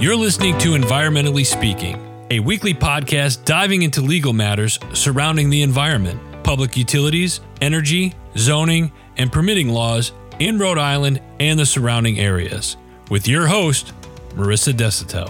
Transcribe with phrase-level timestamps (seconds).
[0.00, 2.00] You're listening to Environmentally Speaking,
[2.30, 9.30] a weekly podcast diving into legal matters surrounding the environment, public utilities, energy, zoning, and
[9.30, 12.78] permitting laws in Rhode Island and the surrounding areas.
[13.10, 13.92] With your host,
[14.30, 15.28] Marissa Desautel.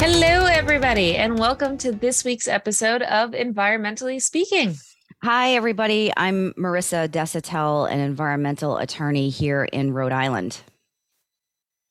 [0.00, 4.74] Hello, everybody, and welcome to this week's episode of Environmentally Speaking.
[5.22, 6.12] Hi, everybody.
[6.16, 10.62] I'm Marissa Desautel, an environmental attorney here in Rhode Island.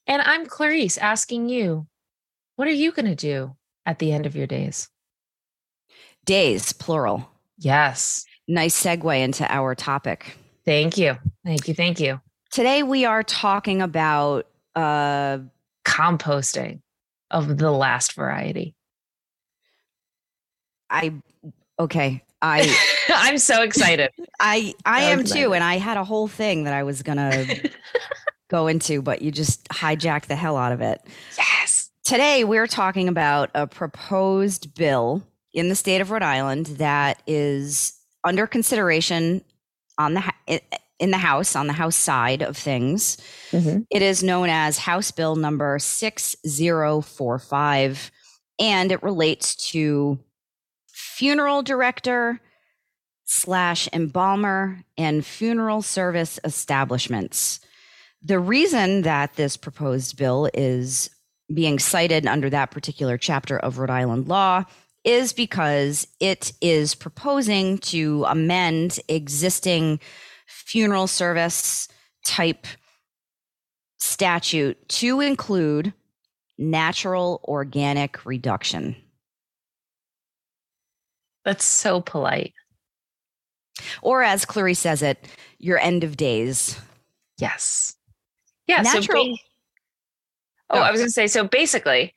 [0.09, 1.85] And I'm Clarice asking you,
[2.55, 3.55] what are you going to do
[3.85, 4.89] at the end of your days?
[6.25, 7.29] Days, plural.
[7.59, 8.25] Yes.
[8.47, 10.35] Nice segue into our topic.
[10.65, 11.15] Thank you.
[11.45, 11.75] Thank you.
[11.75, 12.19] Thank you.
[12.51, 15.37] Today, we are talking about uh,
[15.85, 16.81] composting
[17.29, 18.73] of the last variety.
[20.89, 21.13] I,
[21.79, 22.23] okay.
[22.41, 22.75] I,
[23.09, 24.09] I'm so excited.
[24.39, 25.43] I, I So am excited.
[25.43, 25.53] too.
[25.53, 27.69] And I had a whole thing that I was going to
[28.49, 31.01] go into, but you just hijack the hell out of it.
[31.37, 31.89] yes.
[32.03, 37.93] Today, we're talking about a proposed bill in the state of Rhode Island that is
[38.23, 39.43] under consideration
[39.97, 40.61] on the
[40.99, 43.17] in the House on the House side of things.
[43.51, 43.85] Mhm.
[43.91, 48.11] It is known as House Bill number 6045
[48.59, 50.19] and it relates to
[50.91, 52.39] funeral director
[53.25, 57.59] slash embalmer and funeral service establishments.
[58.21, 61.09] The reason that this proposed bill is
[61.53, 64.65] being cited under that particular chapter of Rhode Island law
[65.03, 69.99] is because it is proposing to amend existing
[70.47, 71.87] funeral service
[72.25, 72.67] type
[73.99, 75.93] statute to include
[76.57, 78.95] natural organic reduction.
[81.45, 82.53] That's so polite.
[84.01, 85.25] Or as Clarice says it,
[85.57, 86.77] your end of days.
[87.37, 87.95] Yes.
[88.69, 88.81] Yeah.
[88.81, 89.37] Natural- So ba-
[90.71, 92.13] oh, I was going to say, so basically,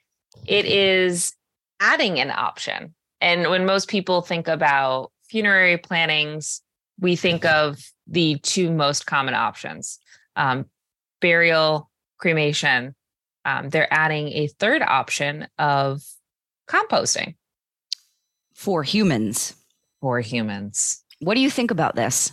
[0.47, 1.35] it is
[1.81, 2.95] adding an option.
[3.21, 6.61] And when most people think about funerary plannings,
[7.01, 9.99] we think of the two most common options
[10.37, 10.67] um,
[11.21, 12.95] burial, cremation.
[13.45, 16.03] Um, they're adding a third option of
[16.69, 17.35] composting
[18.55, 19.55] for humans.
[20.01, 21.03] for humans.
[21.21, 22.33] What do you think about this?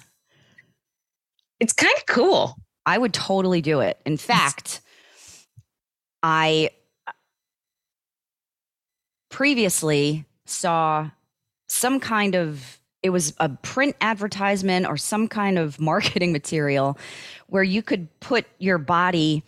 [1.59, 2.55] It's kind of cool.
[2.89, 3.99] I would totally do it.
[4.03, 4.81] In fact,
[6.23, 6.71] I
[9.29, 11.11] previously saw
[11.67, 16.97] some kind of it was a print advertisement or some kind of marketing material
[17.47, 19.43] where you could put your body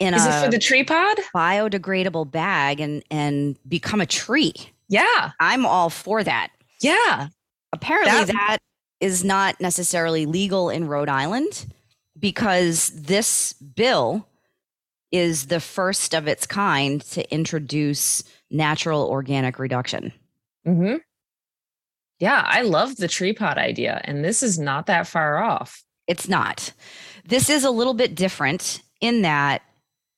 [0.00, 1.16] in Is a it for the tree pod?
[1.34, 4.52] biodegradable bag and and become a tree.
[4.88, 5.30] Yeah.
[5.38, 6.48] I'm all for that.
[6.80, 7.28] Yeah.
[7.72, 8.58] Apparently That- that
[8.98, 11.66] is not necessarily legal in Rhode Island
[12.20, 14.26] because this bill
[15.10, 20.12] is the first of its kind to introduce natural organic reduction.
[20.64, 20.96] hmm
[22.18, 25.82] Yeah, I love the tree pod idea, and this is not that far off.
[26.06, 26.72] It's not.
[27.24, 29.62] This is a little bit different in that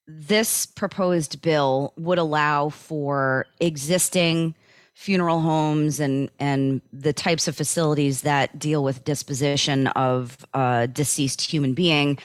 [0.06, 4.54] this proposed bill would allow for existing
[4.94, 11.41] funeral homes and and the types of facilities that deal with disposition of a deceased
[11.41, 12.19] human being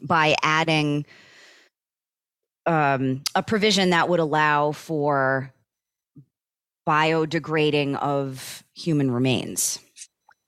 [0.00, 1.04] by adding
[2.66, 5.52] um, a provision that would allow for
[6.86, 9.78] biodegrading of human remains.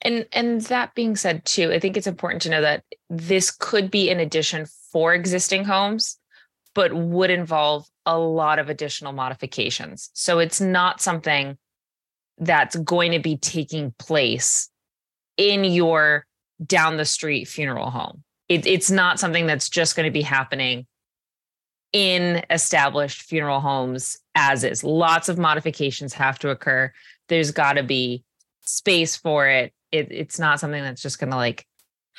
[0.03, 3.91] And and that being said, too, I think it's important to know that this could
[3.91, 6.19] be an addition for existing homes,
[6.75, 10.11] but would involve a lot of additional modifications.
[10.15, 11.59] So it's not something
[12.39, 14.69] that's going to be taking place
[15.37, 16.27] in your
[16.65, 18.23] down the street funeral home.
[18.49, 20.87] It, it's not something that's just going to be happening
[21.93, 24.85] in established funeral homes as is.
[24.85, 26.93] Lots of modifications have to occur.
[27.29, 28.23] There's got to be
[28.63, 29.73] space for it.
[29.93, 30.09] it.
[30.11, 31.67] It's not something that's just going to like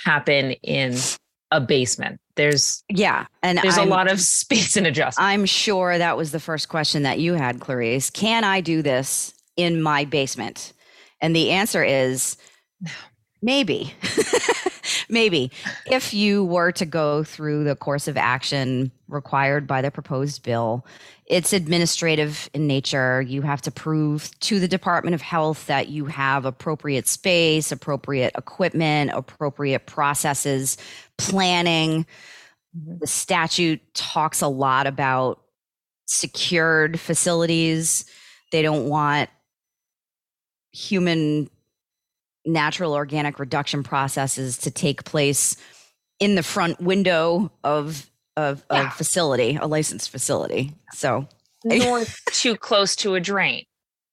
[0.03, 0.95] happen in
[1.51, 2.19] a basement.
[2.35, 5.25] There's Yeah, and there's I'm- a lot of space and adjustment.
[5.27, 8.09] I'm sure that was the first question that you had, Clarice.
[8.09, 10.73] Can I do this in my basement?
[11.19, 12.37] And the answer is
[13.41, 13.93] maybe.
[15.09, 15.51] maybe.
[15.87, 20.85] If you were to go through the course of action required by the proposed bill,
[21.25, 23.21] it's administrative in nature.
[23.21, 28.33] You have to prove to the Department of Health that you have appropriate space, appropriate
[28.37, 30.77] equipment, appropriate processes,
[31.17, 32.05] planning.
[32.77, 32.99] Mm-hmm.
[32.99, 35.41] The statute talks a lot about
[36.05, 38.05] secured facilities.
[38.51, 39.29] They don't want
[40.71, 41.49] human
[42.45, 45.57] natural organic reduction processes to take place
[46.19, 50.73] in the front window of a, a facility, a licensed facility.
[50.93, 51.27] So
[51.65, 53.63] Nor too close to a drain.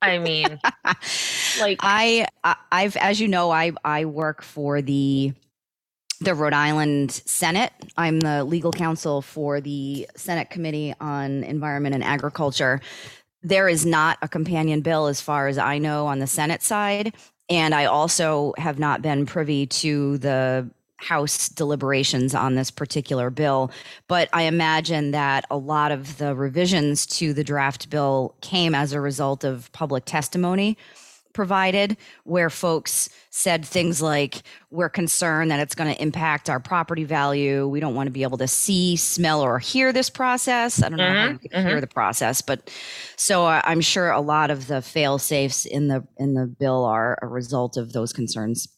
[0.02, 0.60] I mean,
[1.60, 2.26] like I
[2.72, 5.32] I've as you know, I I work for the
[6.20, 7.72] the Rhode Island Senate.
[7.96, 12.80] I'm the legal counsel for the Senate Committee on Environment and Agriculture.
[13.44, 17.14] There is not a companion bill as far as I know on the Senate side,
[17.50, 23.70] and I also have not been privy to the House deliberations on this particular bill.
[24.08, 28.94] But I imagine that a lot of the revisions to the draft bill came as
[28.94, 30.78] a result of public testimony
[31.34, 37.04] provided where folks said things like we're concerned that it's going to impact our property
[37.04, 40.88] value we don't want to be able to see smell or hear this process i
[40.88, 42.70] don't know how Mhm, you can hear the process but
[43.16, 46.84] so uh, i'm sure a lot of the fail safes in the in the bill
[46.84, 48.68] are a result of those concerns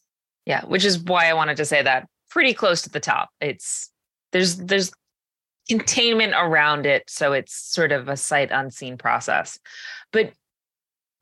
[0.46, 3.30] yeah, which is why I wanted to say that pretty close to the top.
[3.40, 3.90] It's
[4.30, 4.92] there's there's
[5.68, 9.58] containment around it, so it's sort of a sight unseen process.
[10.12, 10.32] But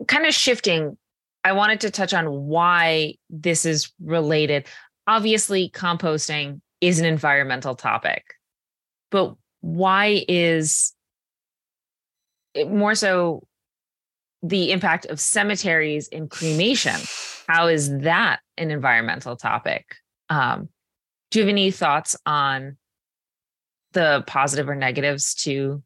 [0.08, 0.98] kind of shifting,
[1.44, 4.66] I wanted to touch on why this is related.
[5.06, 8.24] Obviously, composting is an environmental topic,
[9.10, 10.94] but why is
[12.54, 13.46] it more so
[14.42, 16.96] the impact of cemeteries in cremation?
[17.46, 19.84] How is that an environmental topic?
[20.30, 20.68] Um,
[21.30, 22.76] do you have any thoughts on
[23.92, 25.82] the positive or negatives to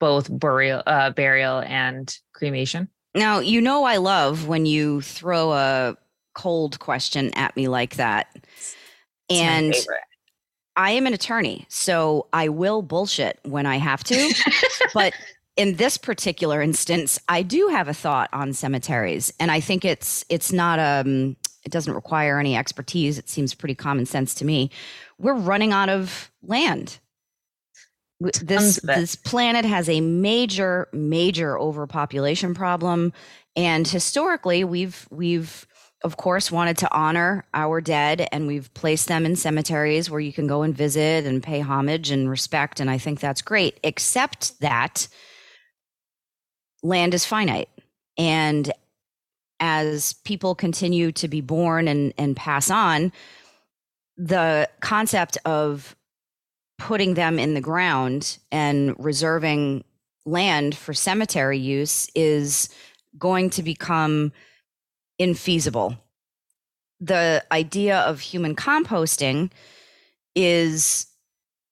[0.00, 2.88] both burial, uh, burial and cremation?
[3.14, 5.96] Now you know i love when you throw a
[6.34, 8.74] cold question at me like that It's
[9.30, 9.74] and.
[10.76, 14.34] I am an attorney, so I will bullshit when I have to.
[14.94, 15.12] but
[15.56, 20.24] in this particular instance, I do have a thought on cemeteries, and I think it's
[20.28, 23.18] it's not um it doesn't require any expertise.
[23.18, 24.70] It seems pretty common sense to me.
[25.18, 26.98] We're running out of land.
[28.20, 28.96] This Tons of it.
[28.96, 33.12] this planet has a major major overpopulation problem,
[33.56, 35.66] and historically we've we've
[36.02, 40.32] of course wanted to honor our dead and we've placed them in cemeteries where you
[40.32, 44.60] can go and visit and pay homage and respect and i think that's great except
[44.60, 45.08] that
[46.82, 47.70] land is finite
[48.18, 48.70] and
[49.60, 53.10] as people continue to be born and, and pass on
[54.16, 55.96] the concept of
[56.78, 59.84] putting them in the ground and reserving
[60.26, 62.68] land for cemetery use is
[63.18, 64.32] going to become
[65.20, 65.98] infeasible.
[67.00, 69.50] The idea of human composting
[70.34, 71.06] is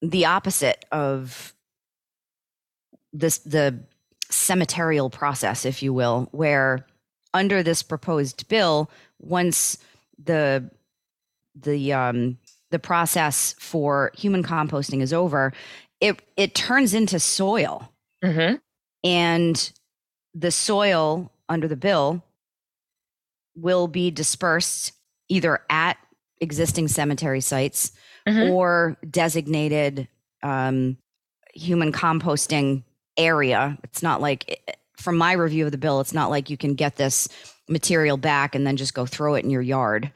[0.01, 1.55] the opposite of
[3.13, 3.81] this the
[4.31, 6.87] cemeterial process, if you will, where
[7.35, 9.79] under this proposed bill, once
[10.23, 10.71] the
[11.55, 12.39] the um,
[12.73, 15.53] the process for human composting is over,
[16.01, 17.93] it it turns into soil
[18.25, 18.61] Mhm.
[19.05, 19.73] and
[20.35, 22.25] the soil under the bill
[23.55, 24.93] will be dispersed
[25.29, 25.97] either at
[26.41, 27.93] existing cemetery sites
[28.27, 28.51] Mhm.
[28.53, 30.09] or designated
[30.43, 30.97] um,
[31.55, 32.83] human composting
[33.17, 33.79] area.
[33.85, 36.97] It's not like, from my review of the bill, it's not like you can get
[36.97, 37.29] this
[37.69, 40.11] material back and then just go throw it in your yard.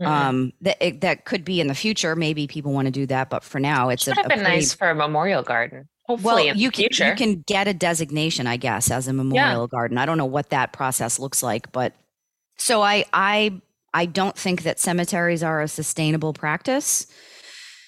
[0.00, 0.06] Mhm.
[0.06, 2.14] Um, that it, that could be in the future.
[2.14, 4.54] Maybe people want to do that, but for now, it's Would a, have been pretty-
[4.56, 5.88] nice for a memorial garden.
[6.06, 7.08] Hopefully, well, you can future.
[7.08, 9.98] you can get a designation, I guess, as a memorial garden.
[9.98, 11.94] I don't know what that process looks like, but
[12.56, 13.60] so I I
[13.92, 17.06] I don't think that cemeteries are a sustainable practice.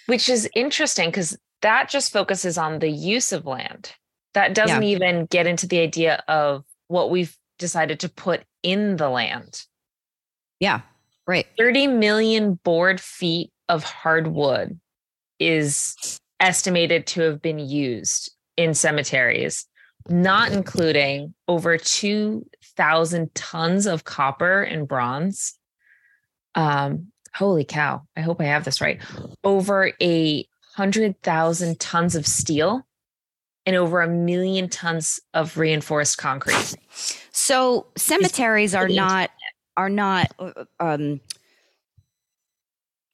[0.07, 3.93] which is interesting because that just focuses on the use of land.
[4.35, 9.09] That doesn't even get into the idea of what we've decided to put in the
[9.09, 9.63] land.
[10.59, 10.81] Yeah,
[11.27, 11.47] right.
[11.59, 14.79] 30 million board feet of hardwood
[15.39, 19.67] is estimated to have been used in cemeteries,
[20.09, 25.55] not including over 2,000 tons of copper and bronze.
[26.55, 28.03] Um, holy cow.
[28.17, 29.01] I hope I have this right.
[29.45, 32.87] Over a hundred thousand tons of steel
[33.67, 36.77] and over a million tons of reinforced concrete.
[37.33, 39.31] So cemeteries are not
[39.81, 41.21] are not uh, um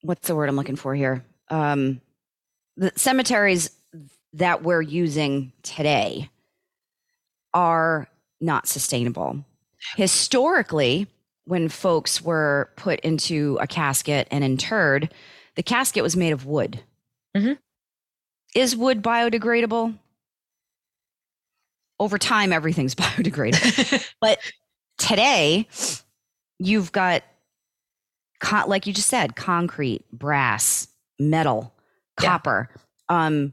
[0.03, 1.25] what's the word I'm looking for here?
[1.49, 2.01] Um
[2.77, 3.71] the cemeteries
[4.33, 6.29] that we're using today
[7.55, 8.09] are
[8.41, 9.45] not sustainable.
[9.95, 11.07] Historically,
[11.45, 15.15] when folks were put into a casket and interred,
[15.55, 16.81] the casket was made of wood.
[17.37, 17.57] Mhm.
[18.55, 19.97] Is wood biodegradable?
[22.01, 24.41] Over time, everything's biodegradable but
[24.99, 25.69] today
[26.59, 27.23] you've got
[28.41, 31.75] con- like you just said concrete brass metal
[32.21, 32.29] Yeah.
[32.31, 32.71] copper
[33.09, 33.53] um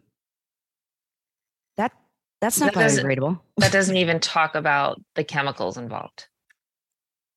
[2.44, 3.40] That's not That biodegradable.
[3.60, 6.28] That doesn't even talk about the chemicals involved.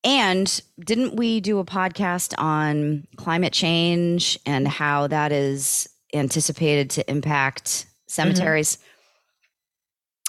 [0.03, 7.09] And didn't we do a podcast on climate change and how that is anticipated to
[7.09, 8.79] impact cemeteries?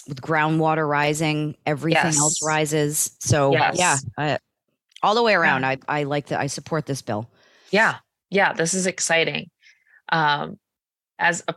[0.08, 3.18] With groundwater rising, everything else rises.
[3.20, 3.80] So Yes.
[3.80, 4.38] yeah, I,
[5.04, 6.40] all the way around, I, I like that.
[6.40, 7.30] I support this bill.
[7.72, 7.96] Yeah.
[8.30, 8.54] Yeah.
[8.54, 9.50] This is exciting.
[10.10, 10.58] Um,
[11.20, 11.56] as a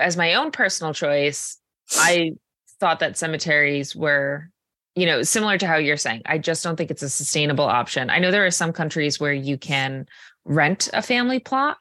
[0.00, 1.58] as my own personal choice,
[1.94, 2.32] I
[2.80, 4.48] thought that cemeteries were,
[4.94, 6.22] you know, similar to how you're saying.
[6.26, 8.10] I just don't think it's a sustainable option.
[8.10, 10.06] I know there are some countries where you can
[10.44, 11.76] rent a family plot.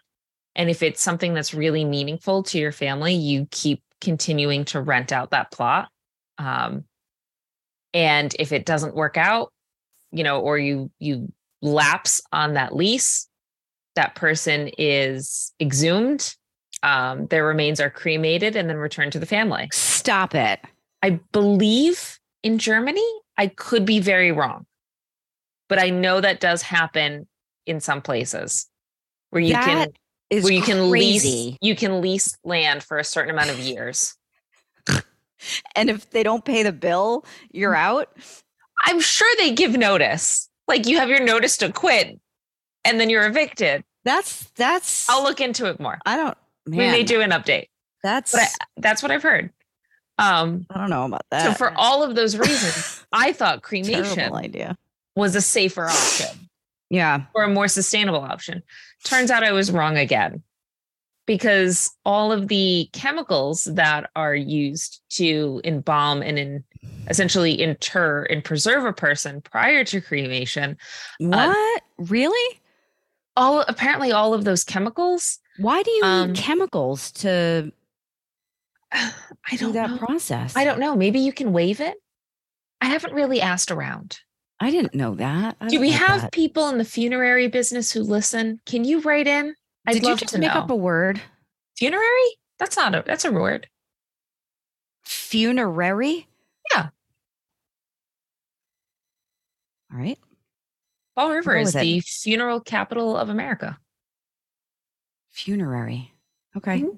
[0.55, 5.11] And if it's something that's really meaningful to your family, you keep continuing to rent
[5.13, 5.87] out that plot.
[6.37, 6.83] Um,
[7.93, 9.53] and if it doesn't work out,
[10.11, 13.27] you know, or you you lapse on that lease,
[13.95, 16.35] that person is exhumed.
[16.83, 19.69] Um, their remains are cremated and then returned to the family.
[19.71, 20.59] Stop it.
[21.03, 23.05] I believe in Germany.
[23.37, 24.65] I could be very wrong,
[25.69, 27.27] but I know that does happen
[27.65, 28.67] in some places
[29.29, 29.91] where you can That
[30.29, 34.15] is where you can lease you can lease land for a certain amount of years.
[35.75, 38.15] And if they don't pay the bill, you're out.
[38.81, 40.49] I'm sure they give notice.
[40.67, 42.19] Like you have your notice to quit
[42.85, 43.83] and then you're evicted.
[44.03, 45.07] That's that's.
[45.09, 45.99] I'll look into it more.
[46.05, 46.37] I don't.
[46.65, 47.67] Man, we may do an update.
[48.03, 48.33] that's.
[48.35, 48.47] I,
[48.77, 49.51] that's what I've heard.
[50.17, 51.43] Um, I don't know about that.
[51.45, 54.77] so for all of those reasons, I thought cremation terrible idea.
[55.15, 56.49] was a safer option
[56.89, 57.23] Yeah.
[57.33, 58.61] or a more sustainable option.
[59.03, 60.43] Turns out I was wrong again
[61.35, 66.61] because all of the chemicals that are used to embalm and in
[67.07, 70.75] essentially inter and preserve a person prior to cremation,
[71.19, 71.81] What?
[71.97, 72.59] really?
[73.37, 77.71] all apparently all of those chemicals, Why do you Um, need chemicals to
[78.91, 79.11] I
[79.51, 79.97] do don't that know.
[79.99, 80.57] process?
[80.57, 80.97] I don't know.
[80.97, 81.95] Maybe you can waive it.
[82.81, 84.19] I haven't really asked around.
[84.59, 85.55] I didn't know that.
[85.61, 86.33] I Do we have that.
[86.33, 88.59] people in the funerary business who listen?
[88.65, 89.55] Can you write in?
[89.87, 90.59] I'd Did you just to make know.
[90.59, 91.21] up a word?
[91.77, 92.37] funerary?
[92.59, 93.67] That's not a that's a word.
[95.03, 96.27] Funerary?
[96.73, 96.89] Yeah.
[99.91, 100.19] All right.
[101.15, 101.85] Fall River is with it.
[101.85, 103.77] the funeral capital of America.
[105.31, 106.13] Funerary.
[106.55, 106.81] Okay.
[106.81, 106.97] Mhm.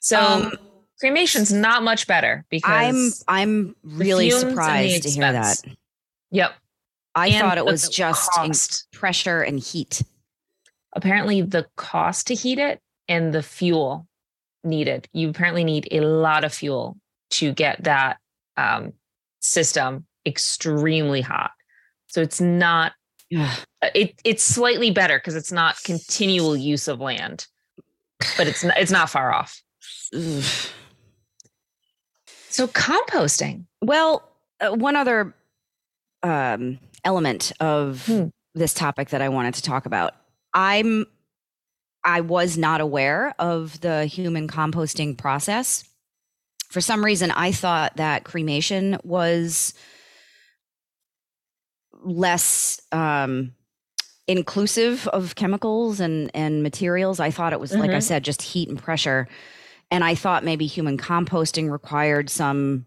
[0.00, 0.52] So Um,
[0.98, 5.58] cremation's not much better because I'm I'm really the surprised to hear that.
[6.30, 6.54] Yep.
[7.14, 10.02] I And thought it was just pressure and heat.
[10.94, 14.06] Apparently the cost to heat it and the fuel
[14.62, 15.08] needed.
[15.12, 16.96] You apparently need a lot of fuel
[17.30, 18.18] to get that
[18.56, 18.92] um,
[19.40, 21.50] system extremely hot.
[22.06, 22.92] So it's not
[23.36, 23.56] uh,
[23.94, 27.46] it it's slightly better because it's not continual use of land,
[28.36, 29.60] but it's not, it's not far off.
[32.48, 33.64] So composting.
[33.82, 34.22] Well,
[34.60, 35.34] uh, one other
[36.22, 38.26] um, element of Hmm.
[38.54, 40.14] this topic that I wanted to talk about.
[40.54, 41.06] I'm
[42.04, 45.84] I was not aware of the human composting process.
[46.68, 49.74] For some reason, I thought that cremation was
[52.02, 53.52] less um,
[54.26, 57.20] inclusive of chemicals and and materials.
[57.20, 58.02] I thought it was like I Mhm.
[58.02, 59.28] said, just heat and pressure.
[59.90, 62.86] And I thought maybe human composting required some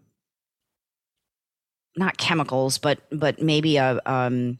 [1.96, 4.58] not chemicals, but but maybe a um,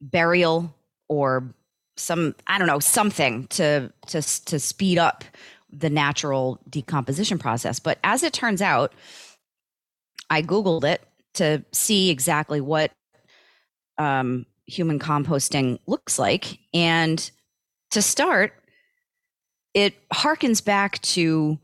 [0.00, 0.74] burial
[1.14, 1.54] or
[1.96, 5.24] some I don't know something to to to speed up
[5.70, 7.78] the natural decomposition process.
[7.78, 8.92] But as it turns out,
[10.30, 11.02] I googled it
[11.34, 12.92] to see exactly what
[13.98, 17.30] um, human composting looks like, and
[17.90, 18.52] to start,
[19.72, 21.58] it harkens back to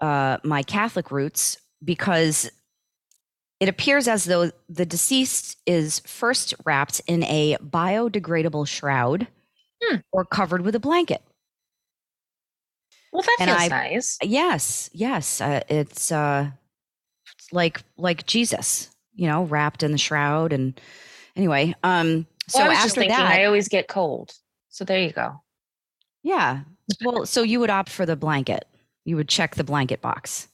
[0.00, 2.50] uh, my Catholic roots because
[3.64, 9.26] it appears as though the deceased is first wrapped in a biodegradable shroud
[9.82, 9.96] Hmm.
[10.12, 11.22] or covered with a blanket.
[13.10, 14.18] Well, that And feels I- nice.
[14.22, 16.50] Yes, yes, uh, it's uh,
[17.52, 20.52] like like Jesus, you know, wrapped in the shroud.
[20.52, 20.78] And
[21.36, 24.32] anyway, um, so Well, I was just after thinking, that, I always get cold.
[24.68, 25.40] So there you go.
[26.22, 26.60] Yeah.
[27.02, 28.66] Well, so you would opt for the blanket.
[29.06, 30.48] You would check the blanket box.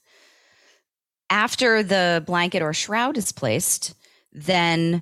[1.31, 3.95] After the blanket or shroud is placed,
[4.33, 5.01] then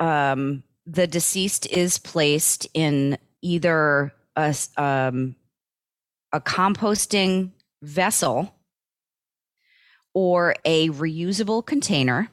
[0.00, 5.36] um, the deceased is placed in either a, um,
[6.32, 8.54] a composting vessel
[10.14, 12.30] or a reusable container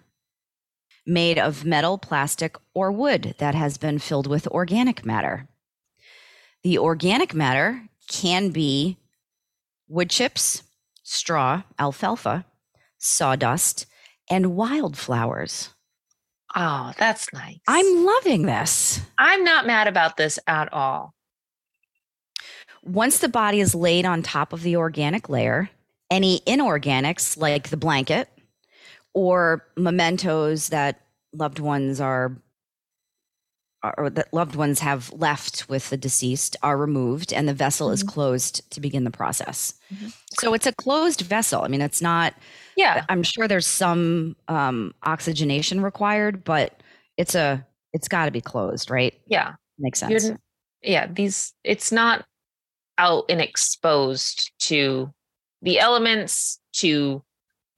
[1.06, 5.46] made of metal, plastic, or wood that has been filled with organic matter.
[6.64, 8.98] The organic matter can be
[9.90, 10.64] wood chips,
[11.04, 12.46] straw, alfalfa,
[13.02, 13.86] sawdust,
[14.30, 15.70] and wildflowers.
[16.56, 17.60] Oh, that's nice.
[17.68, 19.02] I'm loving this.
[19.18, 21.14] I'm not mad about this at all.
[22.84, 25.70] Once the body is laid on top of the organic layer,
[26.10, 28.30] any inorganics like the blanket
[29.14, 31.02] or mementos that
[31.34, 32.36] loved ones are
[33.84, 37.96] or that loved ones have left with the deceased are removed and the vessel mm-hmm.
[37.96, 39.74] is closed to begin the process.
[39.94, 40.08] Mm-hmm.
[40.40, 41.64] So it's a closed vessel.
[41.64, 42.36] I mean, it's not
[42.78, 43.06] yeah.
[43.10, 46.82] I'm sure there's some um, oxygenation required, but
[47.18, 49.14] it's a it's got to be closed, right?
[49.28, 50.26] Yeah, makes sense.
[50.26, 50.38] You're,
[50.84, 52.26] yeah, these it's not
[52.98, 55.12] out and exposed to
[55.62, 57.24] the elements to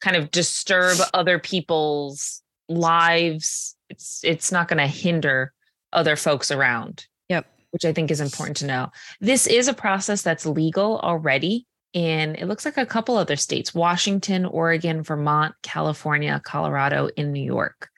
[0.02, 3.76] kind of disturb other people's lives.
[3.90, 5.53] It's it's not going to hinder
[5.94, 7.06] other folks around.
[7.30, 7.46] Yep.
[7.72, 8.92] Which I think is important to know.
[9.20, 13.74] This is a process that's legal already in it looks like a couple other states
[13.74, 17.90] Washington, Oregon, Vermont, California, Colorado, in New York.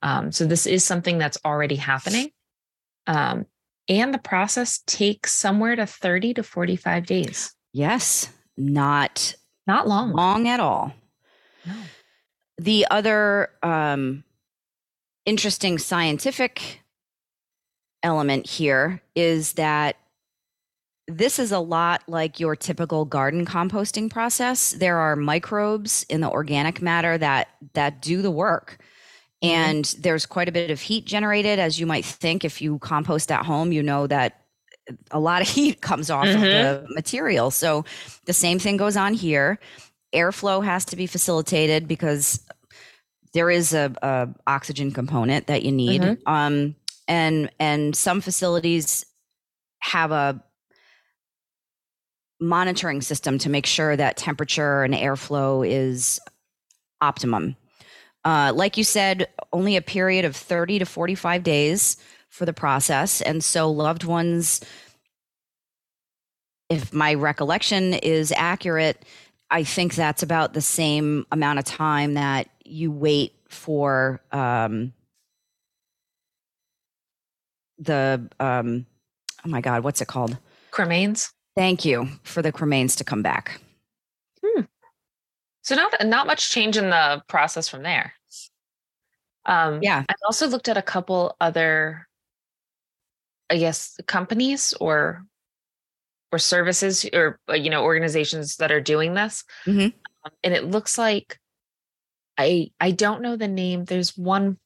[0.00, 2.30] Um, so this is something that's already happening.
[3.06, 3.46] Um,
[3.88, 7.54] and the process takes somewhere to 30 to 45 days.
[7.72, 9.34] Yes, not
[9.66, 10.12] not long.
[10.12, 10.92] Long at all.
[11.66, 11.74] No.
[12.58, 14.24] The other um,
[15.24, 16.81] interesting scientific
[18.02, 19.96] element here is that
[21.08, 24.72] this is a lot like your typical garden composting process.
[24.72, 28.78] There are microbes in the organic matter that that do the work.
[29.42, 29.54] Mm-hmm.
[29.54, 33.32] And there's quite a bit of heat generated as you might think if you compost
[33.32, 34.42] at home, you know that
[35.10, 36.36] a lot of heat comes off mm-hmm.
[36.36, 36.42] of
[36.88, 37.50] the material.
[37.50, 37.84] So
[38.26, 39.58] the same thing goes on here.
[40.14, 42.44] Airflow has to be facilitated because
[43.32, 46.02] there is a, a oxygen component that you need.
[46.02, 46.32] Mm-hmm.
[46.32, 46.76] Um,
[47.12, 49.04] and and some facilities
[49.80, 50.42] have a
[52.40, 56.18] monitoring system to make sure that temperature and airflow is
[57.02, 57.54] optimum.
[58.24, 61.98] Uh, like you said, only a period of 30 to 45 days
[62.30, 63.20] for the process.
[63.20, 64.60] And so, loved ones,
[66.70, 69.04] if my recollection is accurate,
[69.50, 74.94] I think that's about the same amount of time that you wait for um,
[77.82, 78.86] the, um,
[79.44, 80.36] oh my God, what's it called?
[80.70, 81.30] Cremains.
[81.56, 83.60] Thank you for the cremains to come back.
[84.44, 84.62] Hmm.
[85.62, 88.14] So not not much change in the process from there.
[89.44, 92.08] Um, yeah, I also looked at a couple other,
[93.50, 95.24] I guess, companies or
[96.32, 99.96] or services or uh, you know organizations that are doing this, mm-hmm.
[100.24, 101.38] um, and it looks like
[102.38, 103.84] I I don't know the name.
[103.84, 104.58] There's one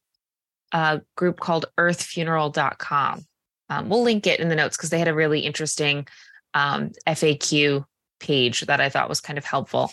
[0.76, 3.24] uh, group called EarthFuneral.com.
[3.70, 6.06] Um, we'll link it in the notes because they had a really interesting
[6.52, 7.86] um, FAQ
[8.20, 9.90] page that I thought was kind of helpful.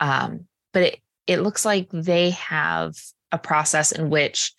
[0.00, 2.96] Um, but it, it looks like they have
[3.30, 4.52] a process in which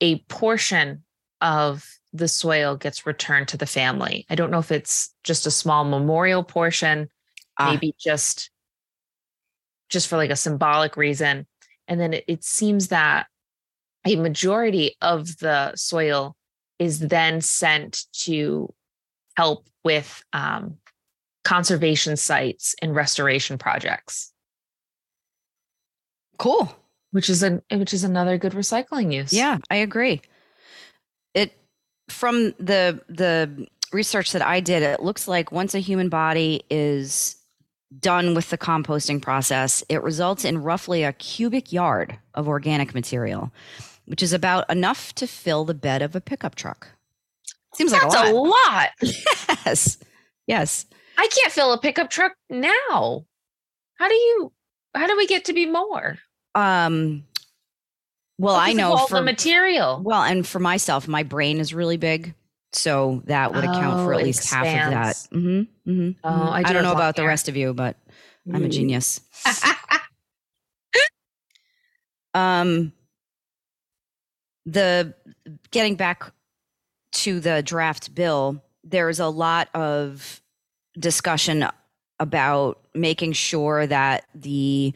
[0.00, 1.02] a portion
[1.40, 4.24] of the soil gets returned to the family.
[4.30, 7.08] I don't know if it's just a small memorial portion,
[7.58, 7.72] ah.
[7.72, 8.52] maybe just
[9.88, 11.48] just for like a symbolic reason.
[11.88, 13.26] And then it, it seems that
[14.06, 16.36] a majority of the soil
[16.78, 18.72] is then sent to
[19.36, 20.76] help with um,
[21.44, 24.32] conservation sites and restoration projects.
[26.38, 26.74] Cool.
[27.12, 29.32] Which is a which is another good recycling use.
[29.32, 30.22] Yeah, I agree.
[31.34, 31.52] It
[32.08, 37.36] from the the research that I did, it looks like once a human body is
[37.98, 43.50] done with the composting process, it results in roughly a cubic yard of organic material,
[44.06, 46.88] which is about enough to fill the bed of a pickup truck.
[47.74, 48.90] Seems That's like a lot.
[49.02, 49.14] A lot.
[49.66, 49.98] yes.
[50.46, 50.86] Yes.
[51.16, 53.24] I can't fill a pickup truck now.
[53.98, 54.52] How do you
[54.94, 56.18] how do we get to be more?
[56.54, 57.24] Um
[58.38, 60.00] well, I know for the material.
[60.02, 62.34] Well, and for myself, my brain is really big.
[62.72, 64.70] So that would account oh, for at least expands.
[64.70, 65.36] half of that.
[65.36, 66.48] Mm-hmm, mm-hmm, oh, mm-hmm.
[66.48, 67.96] I, do I don't know about the rest of you, but
[68.48, 68.54] mm.
[68.54, 68.70] I'm a mm.
[68.70, 69.20] genius.
[72.34, 72.92] um
[74.66, 75.14] the
[75.70, 76.32] getting back
[77.12, 80.40] to the draft bill, there's a lot of
[80.98, 81.66] discussion
[82.18, 84.92] about making sure that the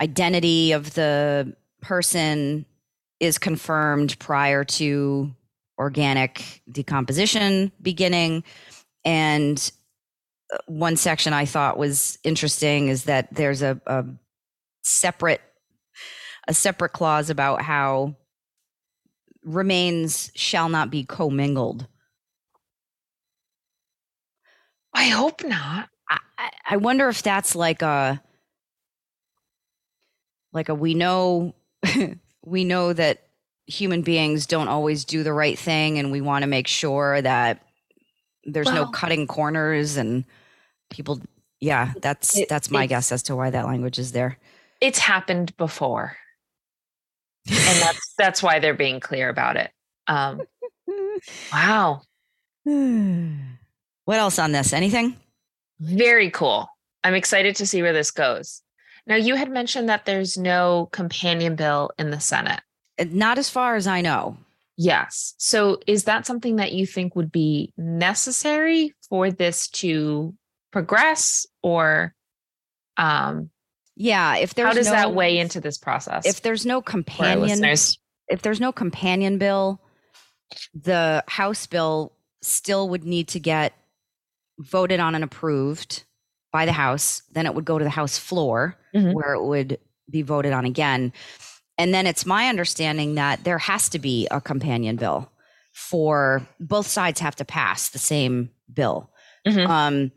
[0.00, 2.64] identity of the person
[3.20, 5.34] is confirmed prior to
[5.78, 8.44] organic decomposition beginning.
[9.04, 9.70] And
[10.52, 14.04] uh, one section I thought was interesting is that there's a, a
[14.82, 15.40] separate
[16.46, 18.14] a separate clause about how
[19.44, 21.86] remains shall not be commingled.
[24.94, 25.88] I hope not.
[26.08, 28.22] I, I wonder if that's like a
[30.52, 31.54] like a we know
[32.44, 33.22] we know that
[33.66, 37.62] human beings don't always do the right thing and we want to make sure that
[38.44, 40.24] there's well, no cutting corners and
[40.90, 41.20] people
[41.60, 44.38] yeah that's it, that's my guess as to why that language is there
[44.82, 46.16] it's happened before
[47.48, 49.70] and that's that's why they're being clear about it.
[50.06, 50.42] Um
[51.52, 52.02] wow.
[54.06, 54.74] What else on this?
[54.74, 55.16] Anything?
[55.80, 56.68] Very cool.
[57.02, 58.60] I'm excited to see where this goes.
[59.06, 62.60] Now you had mentioned that there's no companion bill in the senate.
[62.98, 64.36] Uh, not as far as i know.
[64.76, 65.34] Yes.
[65.38, 70.34] So is that something that you think would be necessary for this to
[70.72, 72.14] progress or
[72.96, 73.50] um
[73.96, 76.26] yeah, if there's How does no, that weigh into this process?
[76.26, 77.64] If there's no companion
[78.28, 79.80] if there's no companion bill,
[80.74, 83.74] the House bill still would need to get
[84.58, 86.04] voted on and approved
[86.52, 89.12] by the House, then it would go to the House floor mm-hmm.
[89.12, 89.78] where it would
[90.10, 91.12] be voted on again.
[91.76, 95.30] And then it's my understanding that there has to be a companion bill
[95.72, 99.10] for both sides have to pass the same bill.
[99.46, 99.70] Mm-hmm.
[99.70, 100.12] Um,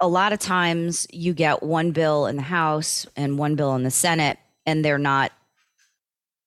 [0.00, 3.82] a lot of times you get one bill in the House and one bill in
[3.82, 5.32] the Senate, and they're not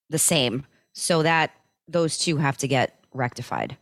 [0.10, 0.66] the same.
[0.94, 1.52] So that
[1.88, 3.78] those two have to get rectified.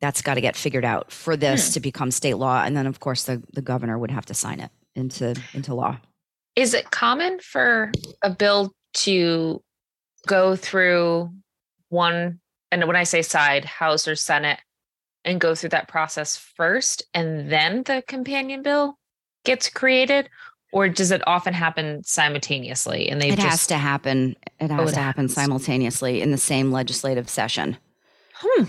[0.00, 1.74] That's got to get figured out for this mm.
[1.74, 2.62] to become state law.
[2.62, 5.98] And then of course the, the governor would have to sign it into into law.
[6.56, 9.62] Is it common for a bill to
[10.26, 11.30] go through
[11.88, 14.60] one, and when I say side, House or Senate,
[15.24, 18.98] and go through that process first, and then the companion bill
[19.44, 20.28] gets created?
[20.72, 23.10] Or does it often happen simultaneously?
[23.10, 24.34] And they it just, has to happen.
[24.58, 27.76] It has oh, it to happen simultaneously in the same legislative session.
[28.36, 28.64] Hmm.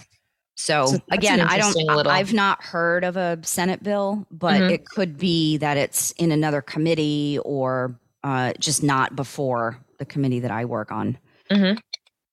[0.56, 1.76] So, so again, I don't.
[1.76, 2.12] Little...
[2.12, 4.70] I've not heard of a Senate bill, but mm-hmm.
[4.72, 10.42] it could be that it's in another committee or uh, just not before the committee
[10.42, 11.18] that I work on.
[11.50, 11.80] Mm-hmm.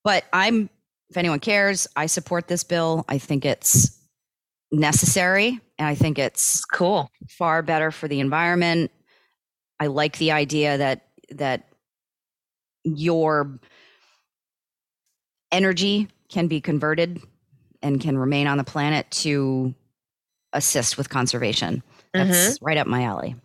[0.03, 0.69] But I'm.
[1.11, 3.05] If anyone cares, I support this bill.
[3.09, 4.00] I think it's
[4.73, 7.11] necessary, and I think it's cool.
[7.29, 8.91] Far better for the environment.
[9.79, 11.69] I like the idea that that
[12.85, 13.59] your
[15.53, 17.21] energy can be converted
[17.83, 19.75] and can remain on the planet to
[20.53, 21.83] assist with conservation.
[22.13, 22.65] That's mm-hmm.
[22.65, 23.37] right up my alley.